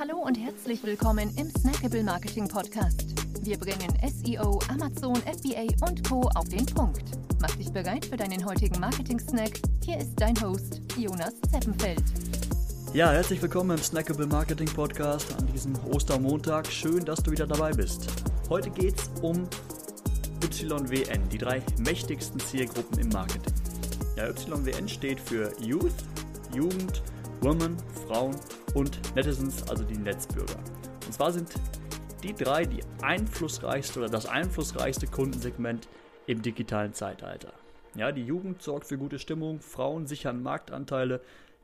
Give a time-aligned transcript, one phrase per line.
[0.00, 3.04] Hallo und herzlich willkommen im Snackable Marketing Podcast.
[3.42, 6.22] Wir bringen SEO, Amazon, FBA und Co.
[6.36, 7.02] auf den Punkt.
[7.38, 9.60] Mach dich bereit für deinen heutigen Marketing-Snack.
[9.84, 12.02] Hier ist dein Host, Jonas Zeppenfeld.
[12.94, 16.66] Ja, herzlich willkommen im Snackable Marketing Podcast an diesem Ostermontag.
[16.68, 18.06] Schön, dass du wieder dabei bist.
[18.48, 19.46] Heute geht es um
[20.42, 23.52] YWN, die drei mächtigsten Zielgruppen im Marketing.
[24.16, 25.92] Ja, YWN steht für Youth,
[26.54, 27.02] Jugend,
[27.42, 27.76] Women,
[28.06, 28.34] Frauen
[28.74, 30.56] und Netizens, also die Netzbürger.
[31.06, 31.50] Und zwar sind
[32.22, 35.88] die drei die einflussreichste oder das einflussreichste Kundensegment
[36.26, 37.52] im digitalen Zeitalter.
[37.94, 41.20] Ja, die Jugend sorgt für gute Stimmung, Frauen sichern Marktanteile,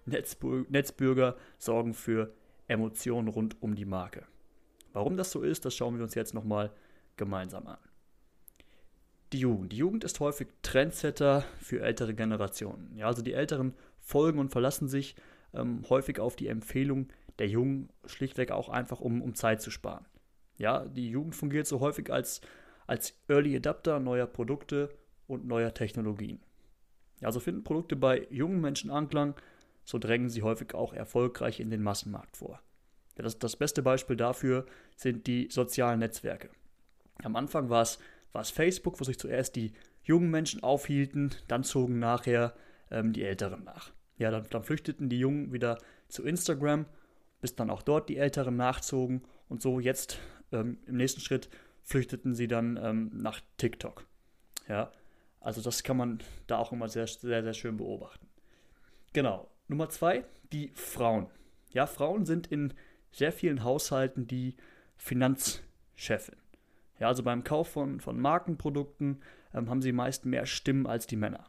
[0.06, 2.33] Netzbürger sorgen für
[2.69, 4.25] Emotionen rund um die Marke.
[4.92, 6.73] Warum das so ist, das schauen wir uns jetzt nochmal
[7.16, 7.78] gemeinsam an.
[9.33, 9.73] Die Jugend.
[9.73, 12.97] Die Jugend ist häufig Trendsetter für ältere Generationen.
[12.97, 15.16] Ja, also die Älteren folgen und verlassen sich
[15.56, 20.06] ähm, häufig auf die Empfehlung der Jungen, schlichtweg auch einfach, um, um Zeit zu sparen.
[20.58, 22.41] Ja, die Jugend fungiert so häufig als,
[22.86, 24.91] als Early Adapter neuer Produkte
[25.27, 26.41] und neuer Technologien.
[27.20, 29.34] Ja, so finden Produkte bei jungen Menschen Anklang,
[29.84, 32.61] so drängen sie häufig auch erfolgreich in den Massenmarkt vor.
[33.14, 36.50] Das, das beste Beispiel dafür sind die sozialen Netzwerke.
[37.23, 37.98] Am Anfang war es,
[38.33, 42.55] war es Facebook, wo sich zuerst die jungen Menschen aufhielten, dann zogen nachher
[42.91, 43.92] ähm, die Älteren nach.
[44.19, 45.78] Ja, dann, dann flüchteten die Jungen wieder
[46.09, 46.86] zu Instagram,
[47.41, 50.19] bis dann auch dort die Älteren nachzogen und so jetzt
[50.53, 51.48] ähm, im nächsten Schritt
[51.83, 54.06] flüchteten sie dann ähm, nach TikTok.
[54.69, 54.91] Ja,
[55.41, 58.27] also das kann man da auch immer sehr, sehr, sehr schön beobachten.
[59.12, 59.48] Genau.
[59.69, 61.28] Nummer zwei, die Frauen.
[61.73, 62.73] Ja, Frauen sind in
[63.11, 64.56] sehr vielen Haushalten die
[64.97, 66.36] Finanzchefin.
[66.98, 69.23] Ja, also beim Kauf von, von Markenprodukten
[69.55, 71.47] ähm, haben sie meist mehr Stimmen als die Männer.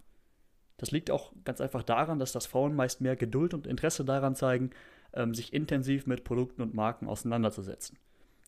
[0.78, 4.36] Das liegt auch ganz einfach daran, dass das Frauen meist mehr Geduld und Interesse daran
[4.36, 4.70] zeigen,
[5.14, 7.98] ähm, sich intensiv mit Produkten und Marken auseinanderzusetzen.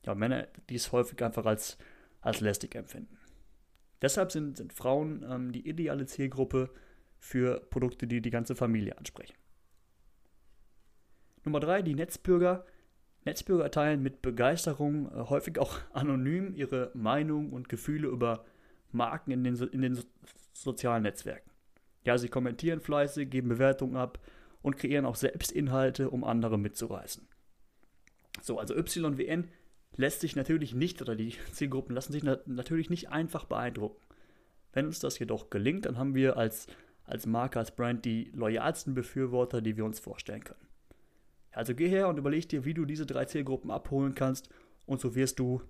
[0.05, 1.77] Ja, Männer dies häufig einfach als,
[2.21, 3.17] als lästig empfinden.
[4.01, 6.69] Deshalb sind, sind Frauen ähm, die ideale Zielgruppe
[7.17, 9.35] für Produkte, die die ganze Familie ansprechen.
[11.43, 12.65] Nummer drei, die Netzbürger.
[13.25, 18.45] Netzbürger teilen mit Begeisterung, äh, häufig auch anonym, ihre Meinung und Gefühle über
[18.91, 20.03] Marken in den, in den so
[20.53, 21.49] sozialen Netzwerken.
[22.05, 24.19] Ja, sie kommentieren fleißig, geben Bewertungen ab
[24.61, 27.27] und kreieren auch selbst Inhalte, um andere mitzureißen.
[28.41, 29.49] So, also YWN
[29.95, 34.01] lässt sich natürlich nicht, oder die Zielgruppen lassen sich na natürlich nicht einfach beeindrucken.
[34.71, 36.67] Wenn uns das jedoch gelingt, dann haben wir als,
[37.03, 40.67] als Marke, als Brand die loyalsten Befürworter, die wir uns vorstellen können.
[41.51, 44.49] Also geh her und überleg dir, wie du diese drei Zielgruppen abholen kannst
[44.85, 45.61] und so wirst du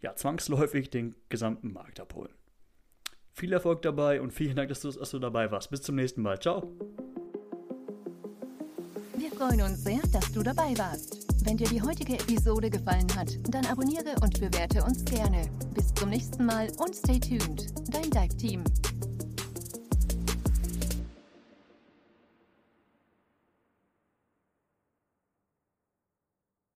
[0.00, 2.32] ja zwangsläufig den gesamten Markt abholen.
[3.40, 5.70] Viel Erfolg dabei und vielen Dank, dass du, dass du dabei warst.
[5.70, 6.38] Bis zum nächsten Mal.
[6.38, 6.76] Ciao.
[9.16, 11.26] Wir freuen uns sehr, dass du dabei warst.
[11.46, 15.48] Wenn dir die heutige Episode gefallen hat, dann abonniere und bewerte uns gerne.
[15.72, 17.68] Bis zum nächsten Mal und stay tuned.
[17.90, 18.62] Dein Dive Team.